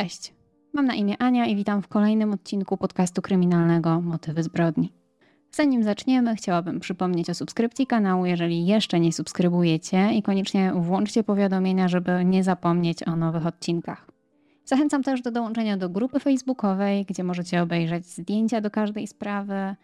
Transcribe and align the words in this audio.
Cześć, 0.00 0.34
mam 0.72 0.86
na 0.86 0.94
imię 0.94 1.16
Ania 1.18 1.46
i 1.46 1.56
witam 1.56 1.82
w 1.82 1.88
kolejnym 1.88 2.32
odcinku 2.32 2.76
podcastu 2.76 3.22
kryminalnego 3.22 4.00
Motywy 4.00 4.42
zbrodni. 4.42 4.92
Zanim 5.50 5.82
zaczniemy, 5.82 6.36
chciałabym 6.36 6.80
przypomnieć 6.80 7.30
o 7.30 7.34
subskrypcji 7.34 7.86
kanału, 7.86 8.26
jeżeli 8.26 8.66
jeszcze 8.66 9.00
nie 9.00 9.12
subskrybujecie 9.12 10.12
i 10.12 10.22
koniecznie 10.22 10.72
włączcie 10.74 11.22
powiadomienia, 11.24 11.88
żeby 11.88 12.24
nie 12.24 12.44
zapomnieć 12.44 13.08
o 13.08 13.16
nowych 13.16 13.46
odcinkach. 13.46 14.06
Zachęcam 14.64 15.02
też 15.02 15.22
do 15.22 15.30
dołączenia 15.30 15.76
do 15.76 15.88
grupy 15.88 16.20
facebookowej, 16.20 17.04
gdzie 17.04 17.24
możecie 17.24 17.62
obejrzeć 17.62 18.06
zdjęcia 18.06 18.60
do 18.60 18.70
każdej 18.70 19.06
sprawy, 19.06 19.76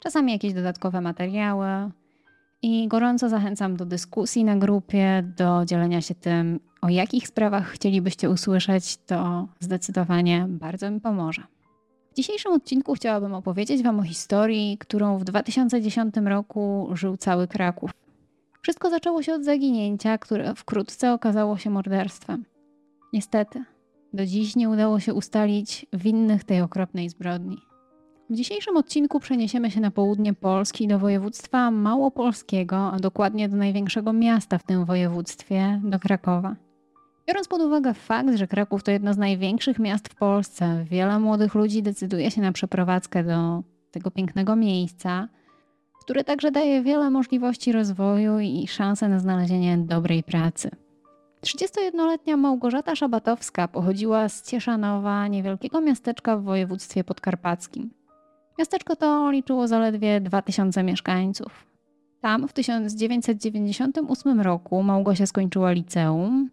czasami 0.00 0.32
jakieś 0.32 0.52
dodatkowe 0.52 1.00
materiały. 1.00 1.66
I 2.62 2.88
gorąco 2.88 3.28
zachęcam 3.28 3.76
do 3.76 3.86
dyskusji 3.86 4.44
na 4.44 4.56
grupie, 4.56 5.32
do 5.36 5.64
dzielenia 5.64 6.00
się 6.00 6.14
tym, 6.14 6.60
o 6.84 6.88
jakich 6.88 7.28
sprawach 7.28 7.66
chcielibyście 7.68 8.30
usłyszeć, 8.30 8.96
to 8.96 9.48
zdecydowanie 9.60 10.46
bardzo 10.48 10.90
mi 10.90 11.00
pomoże. 11.00 11.42
W 12.12 12.16
dzisiejszym 12.16 12.52
odcinku 12.52 12.94
chciałabym 12.94 13.34
opowiedzieć 13.34 13.82
Wam 13.82 14.00
o 14.00 14.02
historii, 14.02 14.78
którą 14.78 15.18
w 15.18 15.24
2010 15.24 16.14
roku 16.24 16.90
żył 16.92 17.16
cały 17.16 17.48
Kraków. 17.48 17.90
Wszystko 18.62 18.90
zaczęło 18.90 19.22
się 19.22 19.34
od 19.34 19.44
zaginięcia, 19.44 20.18
które 20.18 20.54
wkrótce 20.54 21.12
okazało 21.12 21.58
się 21.58 21.70
morderstwem. 21.70 22.44
Niestety, 23.12 23.64
do 24.12 24.26
dziś 24.26 24.56
nie 24.56 24.68
udało 24.68 25.00
się 25.00 25.14
ustalić 25.14 25.86
winnych 25.92 26.44
tej 26.44 26.60
okropnej 26.60 27.08
zbrodni. 27.08 27.58
W 28.30 28.34
dzisiejszym 28.34 28.76
odcinku 28.76 29.20
przeniesiemy 29.20 29.70
się 29.70 29.80
na 29.80 29.90
południe 29.90 30.34
Polski 30.34 30.88
do 30.88 30.98
województwa 30.98 31.70
małopolskiego, 31.70 32.76
a 32.76 32.98
dokładnie 32.98 33.48
do 33.48 33.56
największego 33.56 34.12
miasta 34.12 34.58
w 34.58 34.62
tym 34.62 34.84
województwie, 34.84 35.80
do 35.84 35.98
Krakowa. 35.98 36.56
Biorąc 37.26 37.48
pod 37.48 37.60
uwagę 37.60 37.94
fakt, 37.94 38.36
że 38.36 38.46
Kraków 38.46 38.82
to 38.82 38.90
jedno 38.90 39.14
z 39.14 39.18
największych 39.18 39.78
miast 39.78 40.08
w 40.08 40.14
Polsce, 40.14 40.84
wiele 40.90 41.18
młodych 41.18 41.54
ludzi 41.54 41.82
decyduje 41.82 42.30
się 42.30 42.40
na 42.40 42.52
przeprowadzkę 42.52 43.24
do 43.24 43.62
tego 43.90 44.10
pięknego 44.10 44.56
miejsca, 44.56 45.28
które 46.00 46.24
także 46.24 46.50
daje 46.50 46.82
wiele 46.82 47.10
możliwości 47.10 47.72
rozwoju 47.72 48.40
i 48.40 48.66
szansę 48.68 49.08
na 49.08 49.18
znalezienie 49.18 49.78
dobrej 49.78 50.22
pracy. 50.22 50.70
31-letnia 51.42 52.36
Małgorzata 52.36 52.96
Szabatowska 52.96 53.68
pochodziła 53.68 54.28
z 54.28 54.42
Cieszanowa, 54.42 55.28
niewielkiego 55.28 55.80
miasteczka 55.80 56.36
w 56.36 56.42
województwie 56.42 57.04
podkarpackim. 57.04 57.90
Miasteczko 58.58 58.96
to 58.96 59.30
liczyło 59.30 59.68
zaledwie 59.68 60.20
2000 60.20 60.82
mieszkańców. 60.82 61.66
Tam 62.20 62.48
w 62.48 62.52
1998 62.52 64.40
roku 64.40 64.82
Małgosia 64.82 65.26
skończyła 65.26 65.72
liceum, 65.72 66.50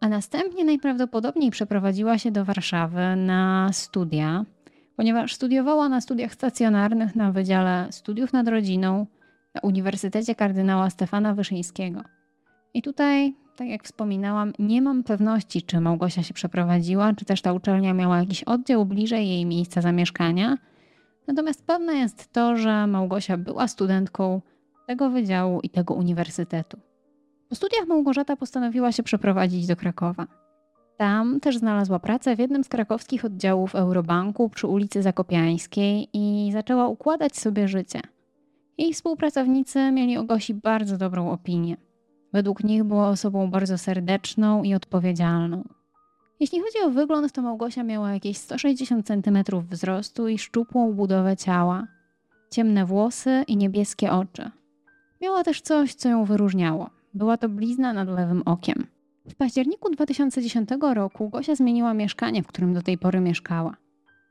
a 0.00 0.08
następnie 0.08 0.64
najprawdopodobniej 0.64 1.50
przeprowadziła 1.50 2.18
się 2.18 2.30
do 2.30 2.44
Warszawy 2.44 3.16
na 3.16 3.68
studia, 3.72 4.44
ponieważ 4.96 5.34
studiowała 5.34 5.88
na 5.88 6.00
studiach 6.00 6.34
stacjonarnych 6.34 7.16
na 7.16 7.32
Wydziale 7.32 7.86
Studiów 7.90 8.32
nad 8.32 8.48
Rodziną 8.48 9.06
na 9.54 9.60
Uniwersytecie 9.60 10.34
Kardynała 10.34 10.90
Stefana 10.90 11.34
Wyszyńskiego. 11.34 12.00
I 12.74 12.82
tutaj, 12.82 13.34
tak 13.56 13.68
jak 13.68 13.84
wspominałam, 13.84 14.52
nie 14.58 14.82
mam 14.82 15.02
pewności, 15.02 15.62
czy 15.62 15.80
Małgosia 15.80 16.22
się 16.22 16.34
przeprowadziła, 16.34 17.12
czy 17.12 17.24
też 17.24 17.42
ta 17.42 17.52
uczelnia 17.52 17.94
miała 17.94 18.18
jakiś 18.18 18.44
oddział 18.44 18.86
bliżej 18.86 19.28
jej 19.28 19.46
miejsca 19.46 19.80
zamieszkania. 19.80 20.58
Natomiast 21.28 21.66
pewne 21.66 21.94
jest 21.94 22.32
to, 22.32 22.56
że 22.56 22.86
Małgosia 22.86 23.36
była 23.36 23.68
studentką 23.68 24.40
tego 24.86 25.10
wydziału 25.10 25.60
i 25.60 25.70
tego 25.70 25.94
uniwersytetu. 25.94 26.85
Po 27.48 27.54
studiach 27.54 27.86
Małgorzata 27.86 28.36
postanowiła 28.36 28.92
się 28.92 29.02
przeprowadzić 29.02 29.66
do 29.66 29.76
Krakowa. 29.76 30.26
Tam 30.96 31.40
też 31.40 31.58
znalazła 31.58 31.98
pracę 31.98 32.36
w 32.36 32.38
jednym 32.38 32.64
z 32.64 32.68
krakowskich 32.68 33.24
oddziałów 33.24 33.74
Eurobanku 33.74 34.48
przy 34.48 34.66
ulicy 34.66 35.02
Zakopiańskiej 35.02 36.08
i 36.12 36.52
zaczęła 36.52 36.88
układać 36.88 37.36
sobie 37.36 37.68
życie. 37.68 38.00
Jej 38.78 38.94
współpracownicy 38.94 39.90
mieli 39.92 40.16
o 40.16 40.24
Gosi 40.24 40.54
bardzo 40.54 40.98
dobrą 40.98 41.30
opinię. 41.30 41.76
Według 42.32 42.64
nich 42.64 42.84
była 42.84 43.08
osobą 43.08 43.50
bardzo 43.50 43.78
serdeczną 43.78 44.62
i 44.62 44.74
odpowiedzialną. 44.74 45.64
Jeśli 46.40 46.60
chodzi 46.60 46.78
o 46.84 46.90
wygląd, 46.90 47.32
to 47.32 47.42
Małgosia 47.42 47.82
miała 47.82 48.12
jakieś 48.12 48.36
160 48.36 49.06
cm 49.06 49.38
wzrostu 49.70 50.28
i 50.28 50.38
szczupłą 50.38 50.92
budowę 50.92 51.36
ciała, 51.36 51.86
ciemne 52.50 52.86
włosy 52.86 53.44
i 53.48 53.56
niebieskie 53.56 54.12
oczy. 54.12 54.50
Miała 55.20 55.44
też 55.44 55.60
coś, 55.60 55.94
co 55.94 56.08
ją 56.08 56.24
wyróżniało. 56.24 56.95
Była 57.16 57.36
to 57.36 57.48
blizna 57.48 57.92
nad 57.92 58.08
lewym 58.08 58.42
okiem. 58.44 58.86
W 59.28 59.34
październiku 59.34 59.90
2010 59.90 60.68
roku 60.94 61.28
Gosia 61.28 61.54
zmieniła 61.54 61.94
mieszkanie, 61.94 62.42
w 62.42 62.46
którym 62.46 62.74
do 62.74 62.82
tej 62.82 62.98
pory 62.98 63.20
mieszkała. 63.20 63.76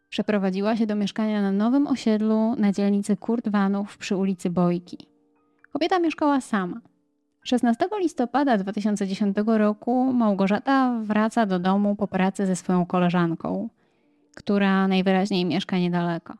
Przeprowadziła 0.10 0.76
się 0.76 0.86
do 0.86 0.96
mieszkania 0.96 1.42
na 1.42 1.52
nowym 1.52 1.88
osiedlu 1.88 2.56
na 2.58 2.72
dzielnicy 2.72 3.18
Kurtwanów 3.18 3.98
przy 3.98 4.16
ulicy 4.16 4.50
Bojki. 4.50 4.98
Kobieta 5.74 6.00
mieszkała 6.00 6.42
sama. 6.42 6.82
16 7.44 7.88
listopada 8.00 8.58
2010 8.58 9.38
roku 9.46 10.14
Małgorzata 10.14 11.00
wraca 11.04 11.46
do 11.46 11.60
domu 11.60 11.96
po 11.96 12.08
pracy 12.08 12.46
ze 12.46 12.56
swoją 12.56 12.86
koleżanką, 12.86 13.70
która 14.36 14.88
najwyraźniej 14.88 15.46
mieszka 15.46 15.78
niedaleko. 15.78 16.34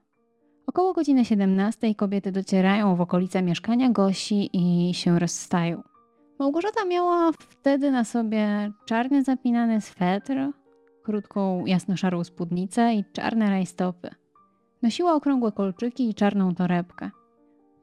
Około 0.68 0.94
godziny 0.94 1.26
17 1.26 1.96
kobiety 1.96 2.32
docierają 2.32 2.96
w 2.96 3.02
okolice 3.02 3.42
mieszkania 3.42 3.90
Gosi 3.90 4.50
i 4.54 4.94
się 4.94 5.20
rozstają. 5.20 5.95
Małgorzata 6.40 6.86
miała 6.86 7.32
wtedy 7.32 7.92
na 7.92 8.04
sobie 8.04 8.72
czarny 8.86 9.24
zapinany 9.24 9.82
swetr, 9.82 10.34
krótką 11.04 11.66
jasno-szarą 11.66 12.24
spódnicę 12.24 12.94
i 12.94 13.06
czarne 13.14 13.50
rajstopy. 13.50 14.10
Nosiła 14.82 15.14
okrągłe 15.14 15.52
kolczyki 15.52 16.10
i 16.10 16.14
czarną 16.14 16.56
torebkę. 16.56 17.10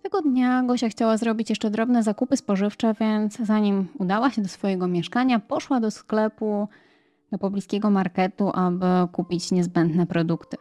Tego 0.03 0.23
dnia 0.23 0.63
Gosia 0.63 0.89
chciała 0.89 1.17
zrobić 1.17 1.51
jeszcze 1.51 1.71
drobne 1.71 2.03
zakupy 2.03 2.37
spożywcze, 2.37 2.95
więc 3.01 3.37
zanim 3.37 3.89
udała 3.99 4.31
się 4.31 4.43
do 4.43 4.49
swojego 4.49 4.89
mieszkania, 4.89 5.39
poszła 5.39 5.81
do 5.81 5.91
sklepu, 5.91 6.69
do 7.33 7.39
pobliskiego 7.39 7.91
marketu, 7.91 8.51
aby 8.55 8.87
kupić 9.13 9.53
niezbędne 9.53 10.07
produkty. 10.07 10.57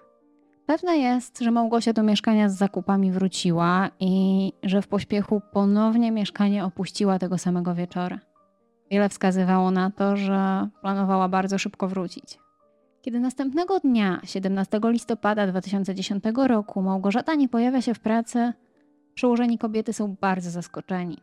Pewne 0.71 0.97
jest, 0.97 1.39
że 1.39 1.51
Małgosia 1.51 1.93
do 1.93 2.03
mieszkania 2.03 2.49
z 2.49 2.57
zakupami 2.57 3.11
wróciła 3.11 3.89
i 3.99 4.53
że 4.63 4.81
w 4.81 4.87
pośpiechu 4.87 5.41
ponownie 5.53 6.11
mieszkanie 6.11 6.65
opuściła 6.65 7.19
tego 7.19 7.37
samego 7.37 7.75
wieczora. 7.75 8.19
Wiele 8.91 9.09
wskazywało 9.09 9.71
na 9.71 9.91
to, 9.91 10.17
że 10.17 10.67
planowała 10.81 11.29
bardzo 11.29 11.57
szybko 11.57 11.87
wrócić. 11.87 12.39
Kiedy 13.01 13.19
następnego 13.19 13.79
dnia, 13.79 14.21
17 14.23 14.79
listopada 14.83 15.47
2010 15.47 16.23
roku, 16.47 16.81
Małgorzata 16.81 17.35
nie 17.35 17.49
pojawia 17.49 17.81
się 17.81 17.93
w 17.93 17.99
pracy, 17.99 18.53
przełożeni 19.13 19.57
kobiety 19.57 19.93
są 19.93 20.15
bardzo 20.21 20.51
zaskoczeni. 20.51 21.17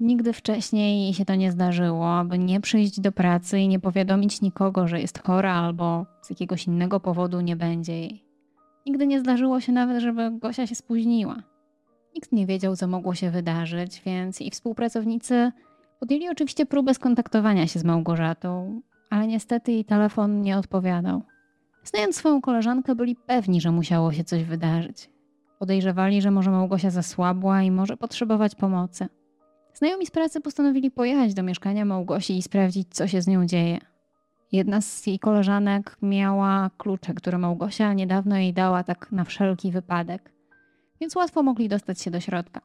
Nigdy 0.00 0.32
wcześniej 0.32 1.02
jej 1.02 1.14
się 1.14 1.24
to 1.24 1.34
nie 1.34 1.52
zdarzyło, 1.52 2.14
aby 2.18 2.38
nie 2.38 2.60
przyjść 2.60 3.00
do 3.00 3.12
pracy 3.12 3.58
i 3.58 3.68
nie 3.68 3.80
powiadomić 3.80 4.40
nikogo, 4.40 4.88
że 4.88 5.00
jest 5.00 5.22
chora 5.26 5.54
albo 5.54 6.06
z 6.22 6.30
jakiegoś 6.30 6.66
innego 6.66 7.00
powodu 7.00 7.40
nie 7.40 7.56
będzie 7.56 8.00
jej. 8.00 8.31
Nigdy 8.86 9.06
nie 9.06 9.20
zdarzyło 9.20 9.60
się 9.60 9.72
nawet, 9.72 10.02
żeby 10.02 10.30
Gosia 10.30 10.66
się 10.66 10.74
spóźniła. 10.74 11.42
Nikt 12.14 12.32
nie 12.32 12.46
wiedział, 12.46 12.76
co 12.76 12.86
mogło 12.86 13.14
się 13.14 13.30
wydarzyć, 13.30 14.02
więc 14.06 14.40
i 14.40 14.50
współpracownicy 14.50 15.52
podjęli 16.00 16.28
oczywiście 16.28 16.66
próbę 16.66 16.94
skontaktowania 16.94 17.66
się 17.66 17.78
z 17.78 17.84
Małgorzatą, 17.84 18.80
ale 19.10 19.26
niestety 19.26 19.72
jej 19.72 19.84
telefon 19.84 20.42
nie 20.42 20.58
odpowiadał. 20.58 21.22
Znając 21.84 22.16
swoją 22.16 22.40
koleżankę, 22.40 22.94
byli 22.94 23.16
pewni, 23.16 23.60
że 23.60 23.70
musiało 23.70 24.12
się 24.12 24.24
coś 24.24 24.44
wydarzyć. 24.44 25.10
Podejrzewali, 25.58 26.22
że 26.22 26.30
może 26.30 26.50
Małgosia 26.50 26.90
zasłabła 26.90 27.62
i 27.62 27.70
może 27.70 27.96
potrzebować 27.96 28.54
pomocy. 28.54 29.08
Znajomi 29.74 30.06
z 30.06 30.10
pracy 30.10 30.40
postanowili 30.40 30.90
pojechać 30.90 31.34
do 31.34 31.42
mieszkania 31.42 31.84
Małgosi 31.84 32.38
i 32.38 32.42
sprawdzić, 32.42 32.88
co 32.90 33.06
się 33.08 33.22
z 33.22 33.26
nią 33.26 33.46
dzieje. 33.46 33.91
Jedna 34.52 34.80
z 34.80 35.06
jej 35.06 35.18
koleżanek 35.18 35.96
miała 36.02 36.70
klucze, 36.78 37.14
które 37.14 37.38
Małgosia 37.38 37.92
niedawno 37.92 38.36
jej 38.36 38.52
dała 38.52 38.84
tak 38.84 39.12
na 39.12 39.24
wszelki 39.24 39.70
wypadek, 39.70 40.32
więc 41.00 41.16
łatwo 41.16 41.42
mogli 41.42 41.68
dostać 41.68 42.00
się 42.00 42.10
do 42.10 42.20
środka. 42.20 42.60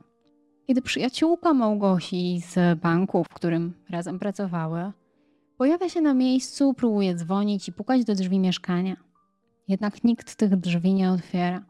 Kiedy 0.68 0.81
przyjaciółka 0.81 1.54
Małgosi 1.54 2.42
z 2.42 2.80
banku, 2.80 3.24
w 3.24 3.30
którym 3.30 3.74
razem 3.89 4.19
pracowały, 4.19 4.92
pojawia 5.57 5.89
się 5.89 6.01
na 6.01 6.13
miejscu, 6.13 6.74
próbuje 6.74 7.16
dzwonić 7.16 7.68
i 7.68 7.74
pukać 7.74 8.06
do 8.06 8.16
drzwi 8.16 8.40
mieszkania. 8.40 8.95
Jednak 9.68 10.04
nikt 10.04 10.36
tych 10.36 10.56
drzwi 10.56 10.94
nie 10.94 11.12
otwiera. 11.12 11.66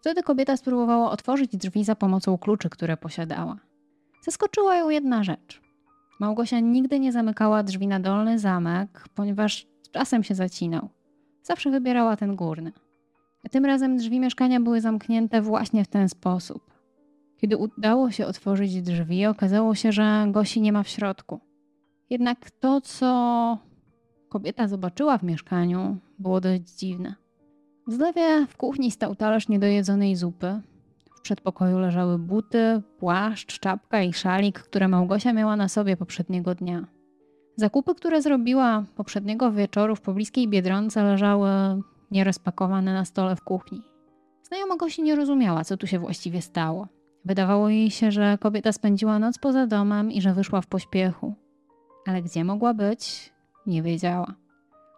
Wtedy 0.00 0.22
kobieta 0.22 0.56
spróbowała 0.56 1.10
otworzyć 1.10 1.56
drzwi 1.56 1.84
za 1.84 1.96
pomocą 1.96 2.38
kluczy, 2.38 2.70
które 2.70 2.96
posiadała. 2.96 3.56
Zaskoczyła 4.24 4.76
ją 4.76 4.90
jedna 4.90 5.24
rzecz. 5.24 5.69
Małgosia 6.20 6.60
nigdy 6.60 7.00
nie 7.00 7.12
zamykała 7.12 7.62
drzwi 7.62 7.86
na 7.86 8.00
dolny 8.00 8.38
zamek, 8.38 9.04
ponieważ 9.14 9.66
czasem 9.92 10.22
się 10.22 10.34
zacinał. 10.34 10.88
Zawsze 11.42 11.70
wybierała 11.70 12.16
ten 12.16 12.36
górny. 12.36 12.72
A 13.44 13.48
tym 13.48 13.64
razem 13.64 13.96
drzwi 13.96 14.20
mieszkania 14.20 14.60
były 14.60 14.80
zamknięte 14.80 15.42
właśnie 15.42 15.84
w 15.84 15.88
ten 15.88 16.08
sposób. 16.08 16.74
Kiedy 17.36 17.56
udało 17.56 18.10
się 18.10 18.26
otworzyć 18.26 18.82
drzwi, 18.82 19.26
okazało 19.26 19.74
się, 19.74 19.92
że 19.92 20.26
Gosi 20.30 20.60
nie 20.60 20.72
ma 20.72 20.82
w 20.82 20.88
środku. 20.88 21.40
Jednak 22.10 22.50
to, 22.50 22.80
co 22.80 23.58
kobieta 24.28 24.68
zobaczyła 24.68 25.18
w 25.18 25.22
mieszkaniu, 25.22 25.96
było 26.18 26.40
dość 26.40 26.62
dziwne. 26.62 27.14
W 27.86 27.92
zlewie 27.92 28.46
w 28.46 28.56
kuchni 28.56 28.90
stał 28.90 29.14
talerz 29.14 29.48
niedojedzonej 29.48 30.16
zupy. 30.16 30.60
W 31.20 31.22
przedpokoju 31.22 31.78
leżały 31.78 32.18
buty, 32.18 32.82
płaszcz, 32.98 33.60
czapka 33.60 34.02
i 34.02 34.12
szalik, 34.12 34.60
które 34.60 34.88
Małgosia 34.88 35.32
miała 35.32 35.56
na 35.56 35.68
sobie 35.68 35.96
poprzedniego 35.96 36.54
dnia. 36.54 36.86
Zakupy, 37.56 37.94
które 37.94 38.22
zrobiła 38.22 38.84
poprzedniego 38.96 39.52
wieczoru 39.52 39.96
w 39.96 40.00
pobliskiej 40.00 40.48
Biedronce 40.48 41.02
leżały 41.02 41.50
nierozpakowane 42.10 42.94
na 42.94 43.04
stole 43.04 43.36
w 43.36 43.44
kuchni. 43.44 43.82
Znajoma 44.42 44.76
Gosi 44.76 45.02
nie 45.02 45.16
rozumiała, 45.16 45.64
co 45.64 45.76
tu 45.76 45.86
się 45.86 45.98
właściwie 45.98 46.42
stało. 46.42 46.88
Wydawało 47.24 47.68
jej 47.68 47.90
się, 47.90 48.10
że 48.10 48.38
kobieta 48.40 48.72
spędziła 48.72 49.18
noc 49.18 49.38
poza 49.38 49.66
domem 49.66 50.12
i 50.12 50.20
że 50.20 50.34
wyszła 50.34 50.60
w 50.60 50.66
pośpiechu. 50.66 51.34
Ale 52.06 52.22
gdzie 52.22 52.44
mogła 52.44 52.74
być, 52.74 53.32
nie 53.66 53.82
wiedziała. 53.82 54.34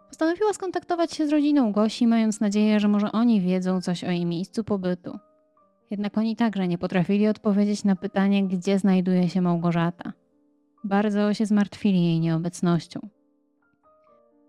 Postanowiła 0.07 0.53
skontaktować 0.53 1.13
się 1.13 1.27
z 1.27 1.29
rodziną 1.29 1.71
Gosi, 1.71 2.07
mając 2.07 2.39
nadzieję, 2.39 2.79
że 2.79 2.87
może 2.87 3.11
oni 3.11 3.41
wiedzą 3.41 3.81
coś 3.81 4.03
o 4.03 4.11
jej 4.11 4.25
miejscu 4.25 4.63
pobytu. 4.63 5.19
Jednak 5.91 6.17
oni 6.17 6.35
także 6.35 6.67
nie 6.67 6.77
potrafili 6.77 7.27
odpowiedzieć 7.27 7.83
na 7.83 7.95
pytanie, 7.95 8.47
gdzie 8.47 8.79
znajduje 8.79 9.29
się 9.29 9.41
Małgorzata. 9.41 10.13
Bardzo 10.83 11.33
się 11.33 11.45
zmartwili 11.45 12.05
jej 12.05 12.19
nieobecnością. 12.19 12.99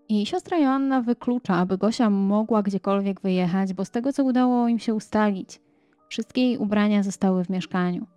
I 0.09 0.25
siostra 0.25 0.57
Joanna 0.57 1.01
wyklucza, 1.01 1.55
aby 1.55 1.77
Gosia 1.77 2.09
mogła 2.09 2.63
gdziekolwiek 2.63 3.21
wyjechać, 3.21 3.73
bo 3.73 3.85
z 3.85 3.91
tego 3.91 4.13
co 4.13 4.23
udało 4.23 4.67
im 4.67 4.79
się 4.79 4.93
ustalić, 4.93 5.61
wszystkie 6.09 6.41
jej 6.41 6.57
ubrania 6.57 7.03
zostały 7.03 7.45
w 7.45 7.49
mieszkaniu. 7.49 8.07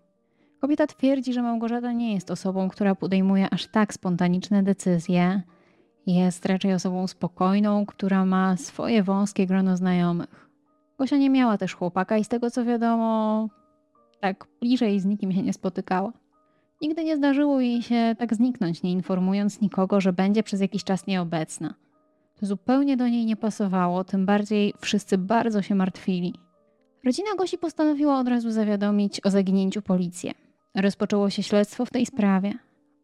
Kobieta 0.61 0.87
twierdzi, 0.87 1.33
że 1.33 1.43
Małgorzata 1.43 1.93
nie 1.93 2.15
jest 2.15 2.31
osobą, 2.31 2.69
która 2.69 2.95
podejmuje 2.95 3.51
aż 3.51 3.67
tak 3.67 3.95
spontaniczne 3.95 4.63
decyzje. 4.63 5.43
Jest 6.07 6.47
raczej 6.47 6.75
osobą 6.75 7.07
spokojną, 7.07 7.87
która 7.87 8.25
ma 8.25 8.57
swoje 8.57 9.03
wąskie 9.03 9.47
grono 9.47 9.77
znajomych. 9.77 10.48
Gosia 10.99 11.17
nie 11.17 11.31
miała 11.31 11.59
też 11.59 11.75
chłopaka 11.75 12.19
i 12.19 12.25
z 12.25 12.29
tego 12.29 12.51
co 12.51 12.65
wiadomo, 12.65 13.49
tak 14.21 14.47
bliżej 14.61 15.01
z 15.01 15.05
nikim 15.05 15.33
się 15.33 15.43
nie 15.43 15.53
spotykała. 15.53 16.13
Nigdy 16.83 17.05
nie 17.05 17.17
zdarzyło 17.17 17.61
jej 17.61 17.83
się 17.83 18.17
tak 18.19 18.35
zniknąć, 18.35 18.83
nie 18.83 18.93
informując 18.93 19.61
nikogo, 19.61 20.01
że 20.01 20.13
będzie 20.13 20.43
przez 20.43 20.61
jakiś 20.61 20.85
czas 20.85 21.07
nieobecna. 21.07 21.75
To 22.41 22.47
zupełnie 22.47 22.97
do 22.97 23.09
niej 23.09 23.27
nie 23.27 23.37
pasowało, 23.37 24.05
tym 24.05 24.27
bardziej 24.27 24.75
wszyscy 24.81 25.19
bardzo 25.19 25.63
się 25.63 25.75
martwili. 25.75 26.35
Rodzina 27.05 27.29
Gosi 27.39 27.59
postanowiła 27.59 28.19
od 28.21 28.29
razu 28.29 28.51
zawiadomić 28.51 29.27
o 29.27 29.31
zaginięciu 29.31 29.83
policję. 29.83 30.33
Rozpoczęło 30.75 31.31
się 31.31 31.43
śledztwo 31.43 31.85
w 31.87 31.91
tej 31.91 32.07
sprawie. 32.07 32.53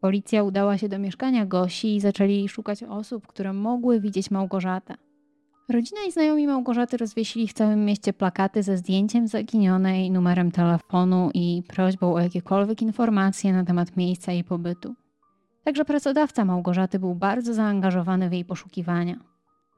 Policja 0.01 0.43
udała 0.43 0.77
się 0.77 0.89
do 0.89 0.99
mieszkania 0.99 1.45
Gosi 1.45 1.95
i 1.95 2.01
zaczęli 2.01 2.47
szukać 2.47 2.83
osób, 2.83 3.27
które 3.27 3.53
mogły 3.53 3.99
widzieć 3.99 4.31
Małgorzatę. 4.31 4.95
Rodzina 5.69 5.99
i 6.07 6.11
znajomi 6.11 6.47
Małgorzaty 6.47 6.97
rozwiesili 6.97 7.47
w 7.47 7.53
całym 7.53 7.85
mieście 7.85 8.13
plakaty 8.13 8.63
ze 8.63 8.77
zdjęciem 8.77 9.27
zaginionej, 9.27 10.11
numerem 10.11 10.51
telefonu 10.51 11.29
i 11.33 11.63
prośbą 11.67 12.13
o 12.13 12.19
jakiekolwiek 12.19 12.81
informacje 12.81 13.53
na 13.53 13.63
temat 13.63 13.97
miejsca 13.97 14.31
jej 14.31 14.43
pobytu. 14.43 14.95
Także 15.63 15.85
pracodawca 15.85 16.45
Małgorzaty 16.45 16.99
był 16.99 17.15
bardzo 17.15 17.53
zaangażowany 17.53 18.29
w 18.29 18.33
jej 18.33 18.45
poszukiwania. 18.45 19.15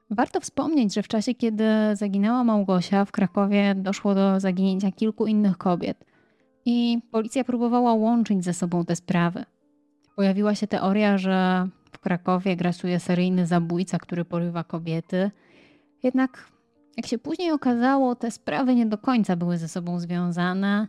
Warto 0.10 0.40
wspomnieć, 0.40 0.94
że 0.94 1.04
w 1.04 1.08
czasie, 1.08 1.34
kiedy 1.34 1.66
zaginęła 1.94 2.44
Małgosia, 2.44 3.06
w 3.06 3.12
Krakowie 3.12 3.76
doszło 3.76 4.16
do 4.16 4.40
zaginięcia 4.40 4.92
kilku 4.92 5.26
innych 5.26 5.58
kobiet 5.58 6.06
i 6.66 7.00
policja 7.12 7.44
próbowała 7.44 7.94
łączyć 7.94 8.44
ze 8.44 8.54
sobą 8.54 8.86
te 8.86 8.96
sprawy. 8.96 9.46
Pojawiła 10.16 10.56
się 10.56 10.68
teoria, 10.68 11.18
że 11.18 11.68
w 11.92 12.00
Krakowie 12.00 12.56
grasuje 12.56 13.00
seryjny 13.00 13.46
zabójca, 13.46 13.98
który 13.98 14.26
porywa 14.26 14.64
kobiety– 14.64 15.32
jednak, 16.04 16.52
jak 16.98 17.06
się 17.06 17.18
później 17.18 17.52
okazało, 17.52 18.16
te 18.16 18.32
sprawy 18.32 18.76
nie 18.76 18.86
do 18.86 18.98
końca 18.98 19.36
były 19.36 19.58
ze 19.58 19.68
sobą 19.68 20.00
związane 20.00 20.88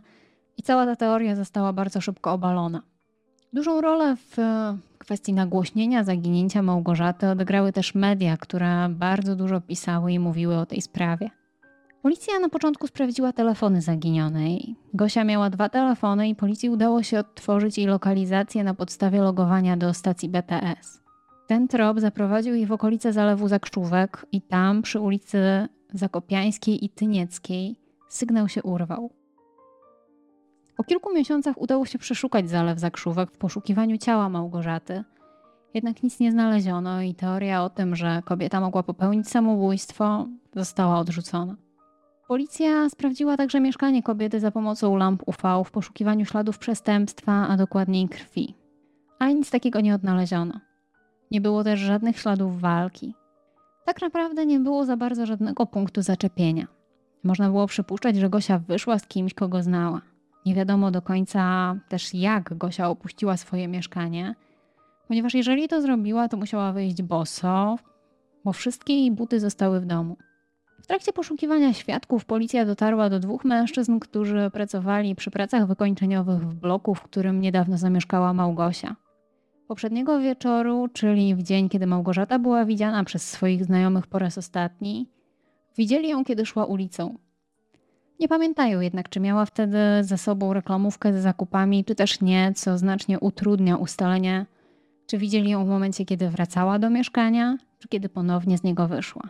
i 0.57 0.63
cała 0.63 0.85
ta 0.85 0.95
teoria 0.95 1.35
została 1.35 1.73
bardzo 1.73 2.01
szybko 2.01 2.31
obalona. 2.31 2.81
Dużą 3.53 3.81
rolę 3.81 4.15
w 4.15 4.37
kwestii 4.97 5.33
nagłośnienia 5.33 6.03
zaginięcia 6.03 6.61
Małgorzaty 6.61 7.27
odegrały 7.27 7.73
też 7.73 7.95
media, 7.95 8.37
które 8.37 8.89
bardzo 8.89 9.35
dużo 9.35 9.61
pisały 9.61 10.11
i 10.11 10.19
mówiły 10.19 10.57
o 10.57 10.65
tej 10.65 10.81
sprawie. 10.81 11.29
Policja 12.01 12.39
na 12.39 12.49
początku 12.49 12.87
sprawdziła 12.87 13.33
telefony 13.33 13.81
zaginionej. 13.81 14.75
Gosia 14.93 15.23
miała 15.23 15.49
dwa 15.49 15.69
telefony 15.69 16.29
i 16.29 16.35
policji 16.35 16.69
udało 16.69 17.03
się 17.03 17.19
odtworzyć 17.19 17.77
jej 17.77 17.87
lokalizację 17.87 18.63
na 18.63 18.73
podstawie 18.73 19.21
logowania 19.21 19.77
do 19.77 19.93
stacji 19.93 20.29
BTS. 20.29 21.08
Ten 21.49 21.67
trop 21.67 21.99
zaprowadził 21.99 22.55
ich 22.55 22.67
w 22.67 22.71
okolice 22.71 23.13
Zalewu 23.13 23.47
Zakrzówek 23.47 24.25
i 24.31 24.41
tam, 24.41 24.81
przy 24.81 24.99
ulicy 24.99 25.67
Zakopiańskiej 25.93 26.85
i 26.85 26.89
Tynieckiej, 26.89 27.79
sygnał 28.09 28.49
się 28.49 28.63
urwał. 28.63 29.09
Po 30.77 30.83
kilku 30.83 31.13
miesiącach 31.13 31.61
udało 31.61 31.85
się 31.85 31.99
przeszukać 31.99 32.49
Zalew 32.49 32.79
Zakrzówek 32.79 33.31
w 33.31 33.37
poszukiwaniu 33.37 33.97
ciała 33.97 34.29
Małgorzaty. 34.29 35.03
Jednak 35.73 36.03
nic 36.03 36.19
nie 36.19 36.31
znaleziono 36.31 37.01
i 37.01 37.15
teoria 37.15 37.63
o 37.63 37.69
tym, 37.69 37.95
że 37.95 38.21
kobieta 38.25 38.61
mogła 38.61 38.83
popełnić 38.83 39.29
samobójstwo, 39.29 40.27
została 40.55 40.99
odrzucona. 40.99 41.55
Policja 42.27 42.89
sprawdziła 42.89 43.37
także 43.37 43.59
mieszkanie 43.59 44.03
kobiety 44.03 44.39
za 44.39 44.51
pomocą 44.51 44.95
lamp 44.95 45.23
UV 45.25 45.63
w 45.65 45.71
poszukiwaniu 45.71 46.25
śladów 46.25 46.57
przestępstwa, 46.57 47.47
a 47.47 47.57
dokładniej 47.57 48.09
krwi. 48.09 48.55
Ale 49.19 49.33
nic 49.33 49.51
takiego 49.51 49.81
nie 49.81 49.95
odnaleziono. 49.95 50.68
Nie 51.31 51.41
było 51.41 51.63
też 51.63 51.79
żadnych 51.79 52.19
śladów 52.19 52.61
walki. 52.61 53.13
Tak 53.85 54.01
naprawdę 54.01 54.45
nie 54.45 54.59
było 54.59 54.85
za 54.85 54.97
bardzo 54.97 55.25
żadnego 55.25 55.65
punktu 55.65 56.01
zaczepienia. 56.01 56.67
Można 57.23 57.49
było 57.49 57.67
przypuszczać, 57.67 58.15
że 58.15 58.29
Gosia 58.29 58.59
wyszła 58.59 58.99
z 58.99 59.07
kimś, 59.07 59.33
kogo 59.33 59.63
znała. 59.63 60.01
Nie 60.45 60.55
wiadomo 60.55 60.91
do 60.91 61.01
końca 61.01 61.75
też, 61.89 62.13
jak 62.13 62.57
Gosia 62.57 62.89
opuściła 62.89 63.37
swoje 63.37 63.67
mieszkanie, 63.67 64.35
ponieważ 65.07 65.33
jeżeli 65.33 65.67
to 65.67 65.81
zrobiła, 65.81 66.27
to 66.27 66.37
musiała 66.37 66.71
wyjść 66.71 67.01
boso, 67.01 67.77
bo 68.45 68.53
wszystkie 68.53 68.93
jej 68.93 69.11
buty 69.11 69.39
zostały 69.39 69.79
w 69.79 69.85
domu. 69.85 70.17
W 70.83 70.87
trakcie 70.87 71.13
poszukiwania 71.13 71.73
świadków 71.73 72.25
policja 72.25 72.65
dotarła 72.65 73.09
do 73.09 73.19
dwóch 73.19 73.45
mężczyzn, 73.45 73.99
którzy 73.99 74.49
pracowali 74.53 75.15
przy 75.15 75.31
pracach 75.31 75.67
wykończeniowych 75.67 76.41
w 76.41 76.55
bloku, 76.55 76.95
w 76.95 77.01
którym 77.01 77.41
niedawno 77.41 77.77
zamieszkała 77.77 78.33
Małgosia. 78.33 78.95
Poprzedniego 79.69 80.19
wieczoru, 80.19 80.87
czyli 80.93 81.35
w 81.35 81.43
dzień, 81.43 81.69
kiedy 81.69 81.87
Małgorzata 81.87 82.39
była 82.39 82.65
widziana 82.65 83.03
przez 83.03 83.29
swoich 83.29 83.65
znajomych 83.65 84.07
po 84.07 84.19
raz 84.19 84.37
ostatni, 84.37 85.09
widzieli 85.77 86.09
ją, 86.09 86.25
kiedy 86.25 86.45
szła 86.45 86.65
ulicą. 86.65 87.17
Nie 88.19 88.27
pamiętają 88.27 88.79
jednak, 88.79 89.09
czy 89.09 89.19
miała 89.19 89.45
wtedy 89.45 89.77
ze 90.01 90.17
sobą 90.17 90.53
reklamówkę 90.53 91.13
z 91.13 91.23
zakupami, 91.23 91.85
czy 91.85 91.95
też 91.95 92.21
nie, 92.21 92.53
co 92.55 92.77
znacznie 92.77 93.19
utrudnia 93.19 93.77
ustalenie, 93.77 94.45
czy 95.07 95.17
widzieli 95.17 95.49
ją 95.49 95.65
w 95.65 95.69
momencie, 95.69 96.05
kiedy 96.05 96.29
wracała 96.29 96.79
do 96.79 96.89
mieszkania, 96.89 97.57
czy 97.79 97.87
kiedy 97.87 98.09
ponownie 98.09 98.57
z 98.57 98.63
niego 98.63 98.87
wyszła. 98.87 99.23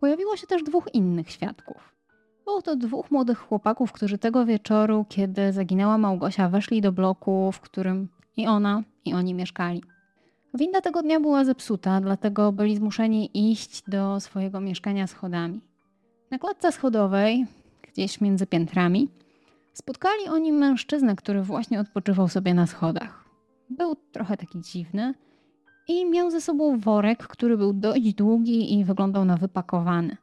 Pojawiło 0.00 0.36
się 0.36 0.46
też 0.46 0.62
dwóch 0.62 0.94
innych 0.94 1.30
świadków. 1.30 1.94
Było 2.44 2.62
to 2.62 2.76
dwóch 2.76 3.10
młodych 3.10 3.38
chłopaków, 3.38 3.92
którzy 3.92 4.18
tego 4.18 4.46
wieczoru, 4.46 5.04
kiedy 5.08 5.52
zaginęła 5.52 5.98
Małgosia, 5.98 6.48
weszli 6.48 6.80
do 6.80 6.92
bloku, 6.92 7.52
w 7.52 7.60
którym 7.60 8.08
i 8.36 8.46
ona, 8.46 8.82
i 9.04 9.14
oni 9.14 9.34
mieszkali. 9.34 9.82
Winda 10.54 10.80
tego 10.80 11.02
dnia 11.02 11.20
była 11.20 11.44
zepsuta, 11.44 12.00
dlatego 12.00 12.52
byli 12.52 12.76
zmuszeni 12.76 13.50
iść 13.50 13.82
do 13.88 14.20
swojego 14.20 14.60
mieszkania 14.60 15.06
schodami. 15.06 15.60
Na 16.30 16.38
klatce 16.38 16.72
schodowej, 16.72 17.46
gdzieś 17.82 18.20
między 18.20 18.46
piętrami, 18.46 19.08
spotkali 19.72 20.28
oni 20.28 20.52
mężczyznę, 20.52 21.16
który 21.16 21.42
właśnie 21.42 21.80
odpoczywał 21.80 22.28
sobie 22.28 22.54
na 22.54 22.66
schodach. 22.66 23.24
Był 23.70 23.96
trochę 24.12 24.36
taki 24.36 24.60
dziwny 24.60 25.14
i 25.88 26.10
miał 26.10 26.30
ze 26.30 26.40
sobą 26.40 26.78
worek, 26.78 27.26
który 27.26 27.56
był 27.56 27.72
dość 27.72 28.14
długi 28.14 28.78
i 28.78 28.84
wyglądał 28.84 29.24
na 29.24 29.36
wypakowany. 29.36 30.16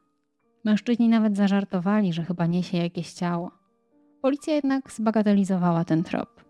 Mężczyźni 0.64 1.08
nawet 1.08 1.36
zażartowali, 1.36 2.12
że 2.12 2.24
chyba 2.24 2.46
niesie 2.46 2.76
jakieś 2.78 3.12
ciało. 3.12 3.50
Policja 4.22 4.54
jednak 4.54 4.92
zbagatelizowała 4.92 5.84
ten 5.84 6.02
trop. 6.02 6.43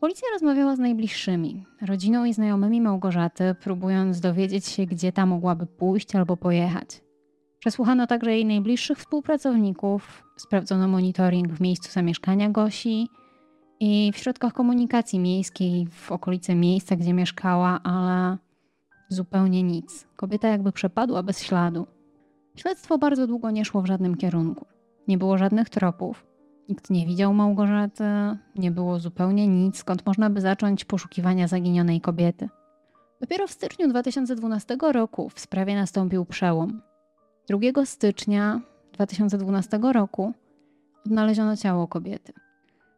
Policja 0.00 0.28
rozmawiała 0.32 0.76
z 0.76 0.78
najbliższymi, 0.78 1.66
rodziną 1.82 2.24
i 2.24 2.32
znajomymi 2.32 2.80
Małgorzaty, 2.80 3.54
próbując 3.60 4.20
dowiedzieć 4.20 4.66
się, 4.66 4.86
gdzie 4.86 5.12
ta 5.12 5.26
mogłaby 5.26 5.66
pójść 5.66 6.16
albo 6.16 6.36
pojechać. 6.36 7.00
Przesłuchano 7.58 8.06
także 8.06 8.30
jej 8.30 8.46
najbliższych 8.46 8.98
współpracowników, 8.98 10.22
sprawdzono 10.36 10.88
monitoring 10.88 11.52
w 11.52 11.60
miejscu 11.60 11.92
zamieszkania 11.92 12.50
Gosi 12.50 13.08
i 13.80 14.12
w 14.14 14.16
środkach 14.16 14.52
komunikacji 14.52 15.18
miejskiej 15.18 15.86
w 15.90 16.12
okolicy 16.12 16.54
miejsca, 16.54 16.96
gdzie 16.96 17.12
mieszkała, 17.12 17.80
ale 17.82 18.38
zupełnie 19.08 19.62
nic. 19.62 20.06
Kobieta 20.16 20.48
jakby 20.48 20.72
przepadła 20.72 21.22
bez 21.22 21.42
śladu. 21.42 21.86
Śledztwo 22.56 22.98
bardzo 22.98 23.26
długo 23.26 23.50
nie 23.50 23.64
szło 23.64 23.82
w 23.82 23.86
żadnym 23.86 24.16
kierunku. 24.16 24.66
Nie 25.08 25.18
było 25.18 25.38
żadnych 25.38 25.70
tropów. 25.70 26.26
Nikt 26.68 26.90
nie 26.90 27.06
widział 27.06 27.34
Małgorzaty, 27.34 28.04
nie 28.56 28.70
było 28.70 28.98
zupełnie 29.00 29.48
nic, 29.48 29.78
skąd 29.78 30.06
można 30.06 30.30
by 30.30 30.40
zacząć 30.40 30.84
poszukiwania 30.84 31.48
zaginionej 31.48 32.00
kobiety. 32.00 32.48
Dopiero 33.20 33.46
w 33.46 33.50
styczniu 33.50 33.88
2012 33.88 34.76
roku 34.92 35.28
w 35.28 35.40
sprawie 35.40 35.74
nastąpił 35.74 36.24
przełom. 36.24 36.82
2 37.48 37.86
stycznia 37.86 38.60
2012 38.92 39.78
roku 39.92 40.32
odnaleziono 41.06 41.56
ciało 41.56 41.88
kobiety. 41.88 42.32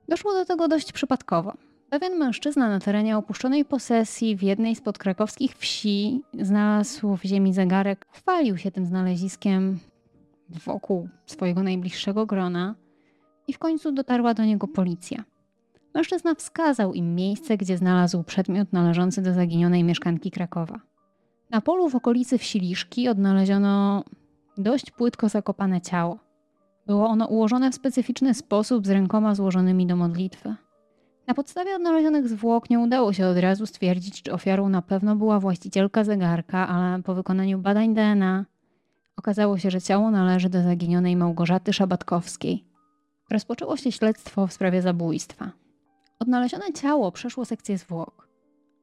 Doszło 0.09 0.33
do 0.33 0.45
tego 0.45 0.69
dość 0.69 0.93
przypadkowo. 0.93 1.53
Pewien 1.91 2.19
mężczyzna 2.19 2.69
na 2.69 2.81
terenie 2.81 3.17
opuszczonej 3.17 3.65
posesji 3.65 4.37
w 4.37 4.43
jednej 4.43 4.77
z 4.77 4.81
podkrakowskich 4.81 5.57
wsi 5.57 6.23
znalazł 6.41 7.17
w 7.17 7.23
ziemi 7.23 7.53
zegarek, 7.53 8.07
chwalił 8.13 8.57
się 8.57 8.71
tym 8.71 8.87
znaleziskiem 8.87 9.79
wokół 10.49 11.09
swojego 11.27 11.63
najbliższego 11.63 12.27
grona 12.27 12.75
i 13.49 13.53
w 13.53 13.59
końcu 13.59 13.93
dotarła 13.93 14.35
do 14.35 14.45
niego 14.45 14.69
policja. 14.69 15.25
Mężczyzna 15.95 16.35
wskazał 16.35 16.95
im 16.95 17.15
miejsce, 17.15 17.57
gdzie 17.57 17.77
znalazł 17.77 18.23
przedmiot 18.23 18.73
należący 18.73 19.23
do 19.23 19.35
zaginionej 19.35 19.85
mieszkanki 19.85 20.31
Krakowa. 20.31 20.81
Na 21.51 21.61
polu 21.61 21.89
w 21.89 21.95
okolicy 21.95 22.39
wsi 22.39 22.61
Liszki 22.61 23.09
odnaleziono 23.09 24.05
dość 24.59 24.91
płytko 24.91 25.29
zakopane 25.29 25.81
ciało. 25.81 26.19
Było 26.87 27.07
ono 27.07 27.27
ułożone 27.27 27.71
w 27.71 27.75
specyficzny 27.75 28.35
sposób 28.35 28.87
z 28.87 28.91
rękoma 28.91 29.35
złożonymi 29.35 29.87
do 29.87 29.97
modlitwy. 29.97 30.55
Na 31.27 31.35
podstawie 31.35 31.77
odnalezionych 31.77 32.29
zwłok 32.29 32.71
nie 32.71 32.79
udało 32.79 33.13
się 33.13 33.27
od 33.27 33.39
razu 33.39 33.67
stwierdzić, 33.67 34.23
czy 34.23 34.33
ofiarą 34.33 34.69
na 34.69 34.83
pewno 34.83 35.17
była 35.17 35.41
właścicielka 35.41 36.05
zegarka, 36.05 36.69
ale 36.69 37.03
po 37.03 37.15
wykonaniu 37.15 37.59
badań 37.59 37.95
DNA 37.95 38.45
okazało 39.17 39.59
się, 39.59 39.71
że 39.71 39.81
ciało 39.81 40.11
należy 40.11 40.49
do 40.49 40.63
zaginionej 40.63 41.17
Małgorzaty 41.17 41.73
Szabatkowskiej. 41.73 42.68
Rozpoczęło 43.31 43.77
się 43.77 43.93
śledztwo 43.93 44.47
w 44.47 44.53
sprawie 44.53 44.83
zabójstwa. 44.83 45.51
Odnalezione 46.19 46.73
ciało 46.73 47.13
przeszło 47.13 47.45
sekcję 47.45 47.79
zwłok. 47.79 48.29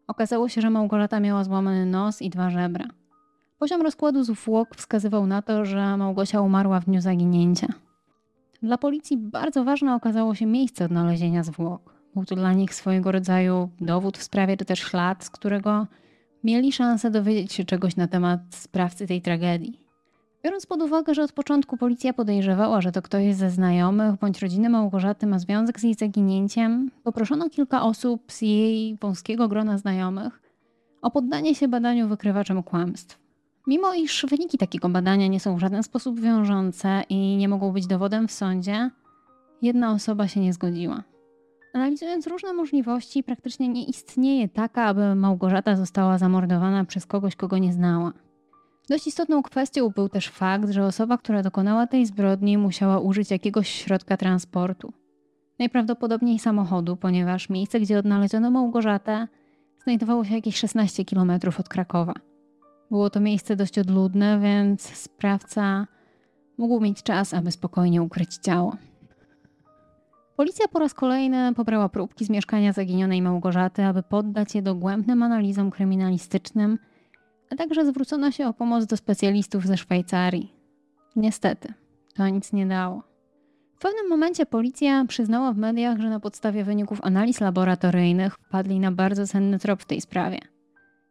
Okazało 0.07 0.49
się, 0.49 0.61
że 0.61 0.69
Małgorzata 0.69 1.19
miała 1.19 1.43
złamany 1.43 1.85
nos 1.85 2.21
i 2.21 2.29
dwa 2.29 2.49
żebra. 2.49 2.85
Poziom 3.59 3.81
rozkładu 3.81 4.23
zwłok 4.23 4.75
wskazywał 4.75 5.27
na 5.27 5.41
to, 5.41 5.65
że 5.65 5.97
Małgosia 5.97 6.41
umarła 6.41 6.79
w 6.79 6.85
dniu 6.85 7.01
zaginięcia. 7.01 7.67
Dla 8.63 8.77
policji 8.77 9.17
bardzo 9.17 9.63
ważne 9.63 9.95
okazało 9.95 10.35
się 10.35 10.45
miejsce 10.45 10.85
odnalezienia 10.85 11.43
zwłok. 11.43 11.95
Był 12.15 12.25
to 12.25 12.35
dla 12.35 12.53
nich 12.53 12.73
swojego 12.73 13.11
rodzaju 13.11 13.69
dowód 13.81 14.17
w 14.17 14.23
sprawie, 14.23 14.57
czy 14.57 14.65
też 14.65 14.79
ślad, 14.79 15.23
z 15.23 15.29
którego 15.29 15.87
mieli 16.43 16.71
szansę 16.71 17.11
dowiedzieć 17.11 17.53
się 17.53 17.65
czegoś 17.65 17.95
na 17.95 18.07
temat 18.07 18.39
sprawcy 18.49 19.07
tej 19.07 19.21
tragedii. 19.21 19.84
Biorąc 20.45 20.65
pod 20.65 20.81
uwagę, 20.81 21.13
że 21.13 21.23
od 21.23 21.31
początku 21.31 21.77
policja 21.77 22.13
podejrzewała, 22.13 22.81
że 22.81 22.91
to 22.91 23.01
ktoś 23.01 23.35
ze 23.35 23.49
znajomych 23.49 24.15
bądź 24.15 24.41
rodziny 24.41 24.69
Małgorzaty 24.69 25.27
ma 25.27 25.39
związek 25.39 25.79
z 25.79 25.83
jej 25.83 25.93
zaginięciem, 25.93 26.91
poproszono 27.03 27.49
kilka 27.49 27.83
osób 27.83 28.31
z 28.31 28.41
jej 28.41 28.97
wąskiego 29.01 29.47
grona 29.47 29.77
znajomych 29.77 30.41
o 31.01 31.11
poddanie 31.11 31.55
się 31.55 31.67
badaniu 31.67 32.07
wykrywaczem 32.07 32.63
kłamstw. 32.63 33.19
Mimo 33.67 33.93
iż 33.93 34.25
wyniki 34.29 34.57
takiego 34.57 34.89
badania 34.89 35.27
nie 35.27 35.39
są 35.39 35.55
w 35.55 35.59
żaden 35.59 35.83
sposób 35.83 36.19
wiążące 36.19 37.03
i 37.09 37.37
nie 37.37 37.49
mogą 37.49 37.71
być 37.71 37.87
dowodem 37.87 38.27
w 38.27 38.31
sądzie, 38.31 38.89
jedna 39.61 39.91
osoba 39.91 40.27
się 40.27 40.39
nie 40.39 40.53
zgodziła. 40.53 41.03
Analizując 41.73 42.27
różne 42.27 42.53
możliwości, 42.53 43.23
praktycznie 43.23 43.69
nie 43.69 43.85
istnieje 43.85 44.49
taka, 44.49 44.83
aby 44.83 45.15
Małgorzata 45.15 45.75
została 45.75 46.17
zamordowana 46.17 46.85
przez 46.85 47.05
kogoś, 47.05 47.35
kogo 47.35 47.57
nie 47.57 47.73
znała. 47.73 48.24
Dość 48.89 49.07
istotną 49.07 49.43
kwestią 49.43 49.89
był 49.89 50.09
też 50.09 50.29
fakt, 50.29 50.69
że 50.69 50.85
osoba, 50.85 51.17
która 51.17 51.43
dokonała 51.43 51.87
tej 51.87 52.05
zbrodni, 52.05 52.57
musiała 52.57 52.99
użyć 52.99 53.31
jakiegoś 53.31 53.69
środka 53.69 54.17
transportu. 54.17 54.93
Najprawdopodobniej 55.59 56.39
samochodu, 56.39 56.97
ponieważ 56.97 57.49
miejsce, 57.49 57.79
gdzie 57.79 57.99
odnaleziono 57.99 58.51
Małgorzatę, 58.51 59.27
znajdowało 59.83 60.25
się 60.25 60.35
jakieś 60.35 60.57
16 60.57 61.05
km 61.05 61.31
od 61.59 61.69
Krakowa. 61.69 62.13
Było 62.91 63.09
to 63.09 63.19
miejsce 63.19 63.55
dość 63.55 63.79
odludne, 63.79 64.39
więc 64.39 64.81
sprawca 64.81 65.87
mógł 66.57 66.79
mieć 66.79 67.03
czas, 67.03 67.33
aby 67.33 67.51
spokojnie 67.51 68.01
ukryć 68.01 68.35
ciało. 68.35 68.75
Policja 70.35 70.67
po 70.67 70.79
raz 70.79 70.93
kolejny 70.93 71.53
pobrała 71.53 71.89
próbki 71.89 72.25
z 72.25 72.29
mieszkania 72.29 72.73
zaginionej 72.73 73.21
Małgorzaty, 73.21 73.83
aby 73.83 74.03
poddać 74.03 74.55
je 74.55 74.61
dogłębnym 74.61 75.23
analizom 75.23 75.71
kryminalistycznym, 75.71 76.77
a 77.51 77.55
także 77.55 77.85
zwrócono 77.85 78.31
się 78.31 78.47
o 78.47 78.53
pomoc 78.53 78.85
do 78.85 78.97
specjalistów 78.97 79.65
ze 79.65 79.77
Szwajcarii. 79.77 80.53
Niestety, 81.15 81.73
to 82.15 82.27
nic 82.27 82.53
nie 82.53 82.65
dało. 82.65 83.03
W 83.75 83.79
pewnym 83.79 84.09
momencie 84.09 84.45
policja 84.45 85.05
przyznała 85.05 85.53
w 85.53 85.57
mediach, 85.57 85.99
że 85.99 86.09
na 86.09 86.19
podstawie 86.19 86.63
wyników 86.63 86.99
analiz 87.03 87.39
laboratoryjnych 87.39 88.35
wpadli 88.35 88.79
na 88.79 88.91
bardzo 88.91 89.27
cenny 89.27 89.59
trop 89.59 89.81
w 89.81 89.85
tej 89.85 90.01
sprawie. 90.01 90.39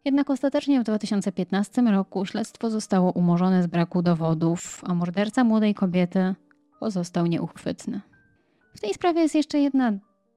Jednak 0.05 0.31
ostatecznie 0.31 0.81
w 0.81 0.85
2015 0.85 1.83
roku 1.83 2.27
śledztwo 2.27 2.71
zostało 2.71 3.13
umorzone 3.13 3.63
z 3.63 3.67
braku 3.67 4.03
dowodów, 4.03 4.83
a 4.87 4.95
morderca 4.95 5.45
młodej 5.45 5.75
kobiety 5.75 6.35
pozostał 6.81 7.27
nieuchwytny. 7.27 8.01
W 8.77 8.81
tej 8.81 8.95
sprawie 8.95 9.21
jest 9.21 9.35
jeszcze 9.35 9.59
jedna 9.59 9.93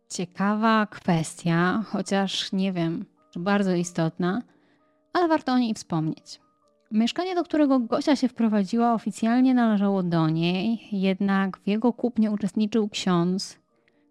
ciekawa 0.10 0.86
kwestia, 0.86 1.84
chociaż 1.88 2.52
nie 2.52 2.74
wiem, 2.74 3.06
czy 3.34 3.40
bardzo 3.40 3.76
istotna, 3.76 4.42
ale 5.18 5.28
warto 5.28 5.52
o 5.52 5.58
niej 5.58 5.74
wspomnieć. 5.74 6.40
Mieszkanie, 6.92 7.36
do 7.36 7.44
którego 7.44 7.80
Gosia 7.80 8.16
się 8.16 8.28
wprowadziła, 8.28 8.94
oficjalnie 8.94 9.54
należało 9.54 10.04
do 10.04 10.30
niej, 10.30 10.80
jednak 10.92 11.58
w 11.58 11.68
jego 11.68 11.94
kupnie 11.94 12.32
uczestniczył 12.32 12.90
ksiądz, 12.90 13.60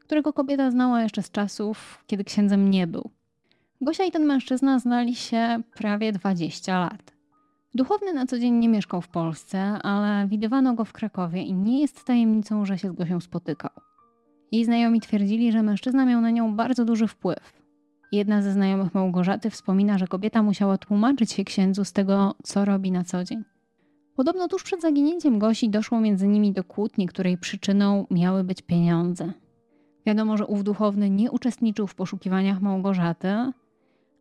którego 0.01 0.33
kobieta 0.33 0.71
znała 0.71 1.03
jeszcze 1.03 1.23
z 1.23 1.31
czasów, 1.31 2.05
kiedy 2.07 2.25
księdzem 2.25 2.71
nie 2.71 2.87
był. 2.87 3.11
Gosia 3.81 4.05
i 4.05 4.11
ten 4.11 4.25
mężczyzna 4.25 4.79
znali 4.79 5.15
się 5.15 5.63
prawie 5.75 6.13
20 6.13 6.81
lat. 6.81 7.13
Duchowny 7.75 8.13
na 8.13 8.27
co 8.27 8.39
dzień 8.39 8.55
nie 8.55 8.69
mieszkał 8.69 9.01
w 9.01 9.09
Polsce, 9.09 9.61
ale 9.63 10.27
widywano 10.29 10.75
go 10.75 10.85
w 10.85 10.93
Krakowie 10.93 11.43
i 11.43 11.55
nie 11.55 11.81
jest 11.81 12.05
tajemnicą, 12.05 12.65
że 12.65 12.79
się 12.79 12.91
z 12.91 12.93
Gosią 12.93 13.21
spotykał. 13.21 13.71
Jej 14.53 14.65
znajomi 14.65 15.01
twierdzili, 15.01 15.53
że 15.53 15.63
mężczyzna 15.63 16.05
miał 16.05 16.21
na 16.21 16.31
nią 16.31 16.57
bardzo 16.57 16.85
duży 16.85 17.07
wpływ. 17.07 17.56
Jedna 18.13 18.43
ze 18.43 18.53
znajomych 18.53 18.95
Małgorzaty 18.95 19.51
wspomina, 19.51 19.99
że 19.99 20.07
kobieta 20.07 20.43
musiała 20.43 20.79
tłumaczyć 20.79 21.33
się 21.33 21.45
księdzu 21.45 21.85
z 21.85 21.93
tego, 21.93 22.35
co 22.43 22.65
robi 22.65 22.93
na 22.93 23.05
co 23.05 23.25
dzień. 23.25 23.45
Podobno 24.17 24.49
tuż 24.49 24.63
przed 24.63 24.83
zaginięciem 24.83 25.39
Gosi 25.39 25.71
doszło 25.71 26.01
między 26.01 26.29
nimi 26.29 26.53
do 26.53 26.65
kłótni, 26.65 27.07
której 27.07 27.39
przyczyną 27.39 28.07
miały 28.11 28.45
być 28.45 28.63
pieniądze. 28.63 29.33
Wiadomo, 30.07 30.37
że 30.37 30.47
ów 30.47 30.65
duchowny 30.65 31.11
nie 31.11 31.31
uczestniczył 31.31 31.87
w 31.87 31.95
poszukiwaniach 31.95 32.61
Małgorzaty, 32.61 33.29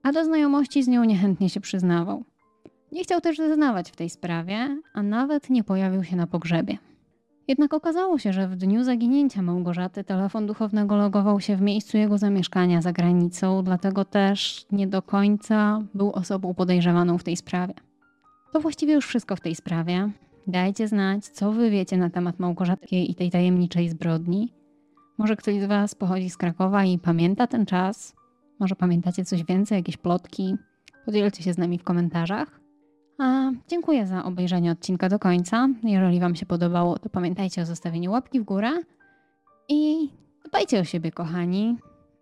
a 0.04 0.12
do 0.12 0.26
znajomości 0.26 0.84
z 0.84 0.88
nią 0.88 1.04
niechętnie 1.04 1.50
się 1.50 1.60
przyznawał. 1.60 2.24
Nie 2.92 3.04
chciał 3.04 3.22
też 3.22 3.38
zeznawać 3.38 3.92
w 3.92 3.96
tej 3.96 4.10
sprawie, 4.10 4.82
a 4.94 5.04
nawet 5.04 5.50
nie 5.50 5.64
pojawił 5.64 6.04
się 6.04 6.16
na 6.16 6.28
pogrzebie. 6.28 6.78
Jednak 7.48 7.74
okazało 7.74 8.20
się, 8.20 8.34
że 8.34 8.48
w 8.48 8.56
dniu 8.56 8.84
zaginięcia 8.84 9.42
Małgorzaty 9.42 10.04
telefon 10.04 10.48
duchownego 10.48 10.96
logował 10.96 11.40
się 11.40 11.56
w 11.56 11.62
miejscu 11.62 11.98
jego 11.98 12.18
zamieszkania 12.18 12.82
za 12.82 12.94
granicą, 12.94 13.64
dlatego 13.64 14.06
też 14.06 14.66
nie 14.72 14.88
do 14.88 15.02
końca 15.02 15.82
był 15.94 16.12
osobą 16.12 16.54
podejrzewaną 16.54 17.18
w 17.18 17.24
tej 17.24 17.38
sprawie. 17.38 17.74
To 18.54 18.60
właściwie 18.60 18.94
już 18.94 19.08
wszystko 19.08 19.36
w 19.36 19.42
tej 19.42 19.56
sprawie. 19.56 20.12
Dajcie 20.48 20.88
znać, 20.88 21.26
co 21.26 21.52
wy 21.52 21.70
wiecie 21.70 21.98
na 21.98 22.10
temat 22.10 22.40
Małgorzaty 22.40 22.96
i 22.96 23.16
tej 23.16 23.32
tajemniczej 23.32 23.90
zbrodni. 23.90 24.54
Może 25.18 25.36
ktoś 25.36 25.62
z 25.62 25.66
was 25.66 25.96
pochodzi 25.96 26.30
z 26.30 26.38
Krakowa 26.38 26.86
i 26.86 27.00
pamięta 27.00 27.48
ten 27.48 27.66
czas? 27.66 28.16
Może 28.60 28.76
pamiętacie 28.76 29.26
coś 29.26 29.44
więcej, 29.44 29.76
jakieś 29.76 29.98
plotki? 29.98 30.56
Podzielcie 31.06 31.44
się 31.44 31.54
z 31.54 31.58
nami 31.58 31.80
w 31.80 31.84
komentarzach. 31.84 32.65
A 33.20 33.52
dziękuję 33.68 34.08
za 34.08 34.24
obejrzenie 34.24 34.72
odcinka 34.72 35.10
do 35.10 35.20
końca. 35.20 35.70
Jeżeli 35.84 36.20
Wam 36.20 36.36
się 36.36 36.46
podobało, 36.46 37.00
to 37.00 37.10
pamiętajcie 37.10 37.62
o 37.62 37.66
zostawieniu 37.66 38.12
łapki 38.12 38.40
w 38.40 38.44
górę 38.44 38.72
i 39.70 40.10
dbajcie 40.46 40.80
o 40.80 40.84
siebie, 40.84 41.12
kochani. 41.12 41.78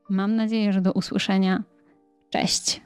Mam 0.10 0.36
nadzieję, 0.36 0.74
że 0.74 0.82
do 0.82 0.92
usłyszenia. 0.92 1.64
Cześć! 2.30 2.83